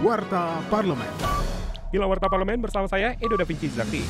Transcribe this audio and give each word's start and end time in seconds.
Warta 0.00 0.64
Parlemen. 0.72 1.12
Inilah 1.92 2.08
Warta 2.08 2.24
Parlemen 2.24 2.56
bersama 2.56 2.88
saya, 2.88 3.12
Edo 3.20 3.36
Da 3.36 3.44
Vinci 3.44 3.68
Zakti. 3.68 4.00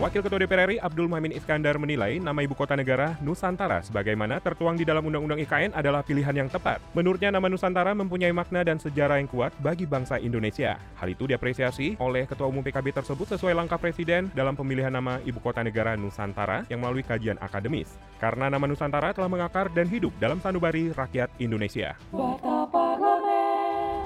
Wakil 0.00 0.24
Ketua 0.24 0.40
DPR 0.40 0.72
RI 0.72 0.80
Abdul 0.80 1.04
Muhammad 1.04 1.36
Iskandar 1.36 1.76
menilai 1.76 2.16
nama 2.16 2.40
ibu 2.40 2.56
kota 2.56 2.72
negara 2.72 3.20
Nusantara 3.20 3.84
sebagaimana 3.84 4.40
tertuang 4.40 4.80
di 4.80 4.88
dalam 4.88 5.04
Undang-Undang 5.04 5.44
IKN 5.44 5.76
adalah 5.76 6.00
pilihan 6.00 6.32
yang 6.32 6.48
tepat. 6.48 6.80
Menurutnya 6.96 7.28
nama 7.28 7.44
Nusantara 7.52 7.92
mempunyai 7.92 8.32
makna 8.32 8.64
dan 8.64 8.80
sejarah 8.80 9.20
yang 9.20 9.28
kuat 9.28 9.52
bagi 9.60 9.84
bangsa 9.84 10.16
Indonesia. 10.16 10.80
Hal 10.96 11.12
itu 11.12 11.28
diapresiasi 11.28 12.00
oleh 12.00 12.24
Ketua 12.24 12.48
Umum 12.48 12.64
PKB 12.64 13.04
tersebut 13.04 13.36
sesuai 13.36 13.52
langkah 13.52 13.76
Presiden 13.76 14.32
dalam 14.32 14.56
pemilihan 14.56 14.96
nama 14.96 15.20
ibu 15.28 15.44
kota 15.44 15.60
negara 15.60 15.92
Nusantara 15.92 16.64
yang 16.72 16.80
melalui 16.80 17.04
kajian 17.04 17.36
akademis. 17.36 17.92
Karena 18.16 18.48
nama 18.48 18.64
Nusantara 18.64 19.12
telah 19.12 19.28
mengakar 19.28 19.68
dan 19.76 19.92
hidup 19.92 20.16
dalam 20.16 20.40
sanubari 20.40 20.88
rakyat 20.88 21.28
Indonesia. 21.36 22.00
Warta 22.08 22.40
Parlemen. 22.40 22.53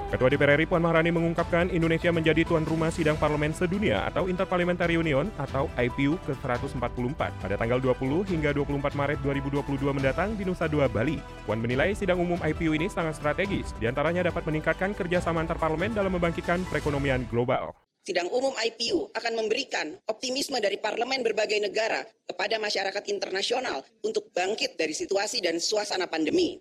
Ketua 0.08 0.32
DPR 0.32 0.56
RI 0.56 0.64
Puan 0.64 0.80
Maharani 0.80 1.12
mengungkapkan 1.12 1.68
Indonesia 1.68 2.08
menjadi 2.08 2.40
tuan 2.48 2.64
rumah 2.64 2.88
sidang 2.88 3.20
parlemen 3.20 3.52
sedunia 3.52 4.08
atau 4.08 4.24
Interparliamentary 4.24 4.96
Union 4.96 5.28
atau 5.36 5.68
IPU 5.76 6.16
ke-144 6.24 7.20
pada 7.36 7.54
tanggal 7.60 7.76
20 7.76 8.24
hingga 8.32 8.56
24 8.56 8.96
Maret 8.96 9.20
2022 9.20 9.68
mendatang 9.92 10.32
di 10.32 10.48
Nusa 10.48 10.64
Dua, 10.64 10.88
Bali. 10.88 11.20
Puan 11.44 11.60
menilai 11.60 11.92
sidang 11.92 12.24
umum 12.24 12.40
IPU 12.40 12.80
ini 12.80 12.88
sangat 12.88 13.20
strategis, 13.20 13.76
di 13.76 13.84
antaranya 13.84 14.24
dapat 14.24 14.48
meningkatkan 14.48 14.96
kerjasama 14.96 15.44
antar 15.44 15.60
parlemen 15.60 15.92
dalam 15.92 16.16
membangkitkan 16.16 16.64
perekonomian 16.72 17.28
global. 17.28 17.76
Sidang 18.08 18.32
umum 18.32 18.56
IPU 18.56 19.12
akan 19.12 19.32
memberikan 19.36 19.92
optimisme 20.08 20.56
dari 20.56 20.80
parlemen 20.80 21.20
berbagai 21.20 21.60
negara 21.60 22.08
kepada 22.24 22.56
masyarakat 22.56 23.04
internasional 23.12 23.84
untuk 24.00 24.32
bangkit 24.32 24.80
dari 24.80 24.96
situasi 24.96 25.44
dan 25.44 25.60
suasana 25.60 26.08
pandemi 26.08 26.56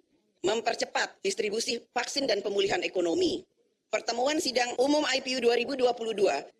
mempercepat 0.45 1.21
distribusi 1.23 1.81
vaksin 1.93 2.29
dan 2.29 2.43
pemulihan 2.45 2.81
ekonomi. 2.83 3.45
Pertemuan 3.87 4.37
sidang 4.43 4.75
umum 4.83 4.99
IPU 5.07 5.39
2022 5.47 5.87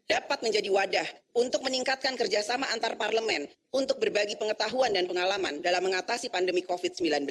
dapat 0.07 0.39
menjadi 0.39 0.69
wadah 0.71 1.07
untuk 1.35 1.59
meningkatkan 1.67 2.15
kerjasama 2.15 2.71
antar 2.71 2.95
parlemen 2.95 3.51
untuk 3.75 3.99
berbagi 3.99 4.39
pengetahuan 4.39 4.95
dan 4.95 5.11
pengalaman 5.11 5.59
dalam 5.59 5.83
mengatasi 5.83 6.31
pandemi 6.31 6.63
COVID-19. 6.63 7.27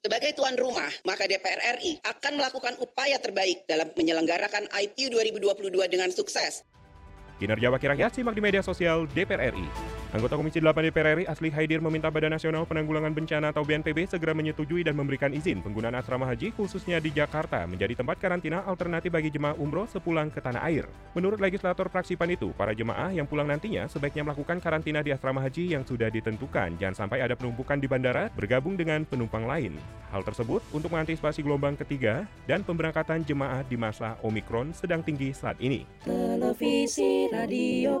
Sebagai 0.00 0.32
tuan 0.32 0.56
rumah, 0.56 0.88
maka 1.04 1.28
DPR 1.28 1.76
RI 1.76 2.00
akan 2.00 2.32
melakukan 2.40 2.80
upaya 2.80 3.20
terbaik 3.20 3.68
dalam 3.68 3.92
menyelenggarakan 3.92 4.72
IPU 4.72 5.12
2022 5.12 5.84
dengan 5.92 6.08
sukses 6.08 6.64
Kinerja 7.36 7.68
Wakil 7.68 7.92
Rakyat 7.92 8.16
simak 8.16 8.32
di 8.32 8.40
media 8.40 8.64
sosial 8.64 9.04
DPR 9.12 9.52
RI. 9.52 9.68
Anggota 10.16 10.40
Komisi 10.40 10.64
8 10.64 10.72
DPR 10.88 11.20
RI 11.20 11.24
Asli 11.28 11.52
Haidir 11.52 11.84
meminta 11.84 12.08
Badan 12.08 12.32
Nasional 12.32 12.64
Penanggulangan 12.64 13.12
Bencana 13.12 13.52
atau 13.52 13.68
BNPB 13.68 14.08
segera 14.08 14.32
menyetujui 14.32 14.80
dan 14.80 14.96
memberikan 14.96 15.28
izin 15.28 15.60
penggunaan 15.60 15.92
asrama 15.92 16.24
haji 16.24 16.56
khususnya 16.56 16.96
di 17.04 17.12
Jakarta 17.12 17.68
menjadi 17.68 18.00
tempat 18.00 18.16
karantina 18.16 18.64
alternatif 18.64 19.12
bagi 19.12 19.28
jemaah 19.28 19.52
umroh 19.60 19.84
sepulang 19.84 20.32
ke 20.32 20.40
tanah 20.40 20.64
air. 20.64 20.88
Menurut 21.12 21.36
legislator 21.36 21.92
fraksi 21.92 22.16
PAN 22.16 22.32
itu, 22.32 22.48
para 22.56 22.72
jemaah 22.72 23.12
yang 23.12 23.28
pulang 23.28 23.44
nantinya 23.44 23.84
sebaiknya 23.92 24.24
melakukan 24.24 24.56
karantina 24.56 25.04
di 25.04 25.12
asrama 25.12 25.44
haji 25.44 25.76
yang 25.76 25.84
sudah 25.84 26.08
ditentukan. 26.08 26.80
Jangan 26.80 26.96
sampai 26.96 27.20
ada 27.20 27.36
penumpukan 27.36 27.76
di 27.76 27.84
bandara 27.84 28.32
bergabung 28.32 28.72
dengan 28.72 29.04
penumpang 29.04 29.44
lain. 29.44 29.76
Hal 30.08 30.24
tersebut 30.24 30.64
untuk 30.72 30.96
mengantisipasi 30.96 31.44
gelombang 31.44 31.76
ketiga 31.76 32.24
dan 32.48 32.64
pemberangkatan 32.64 33.20
jemaah 33.20 33.60
di 33.68 33.76
masa 33.76 34.16
Omikron 34.24 34.72
sedang 34.72 35.04
tinggi 35.04 35.36
saat 35.36 35.60
ini. 35.60 35.84
Televisi 36.08 37.28
Radio. 37.28 38.00